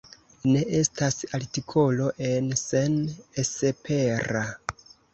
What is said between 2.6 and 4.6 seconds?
Sen:esepera.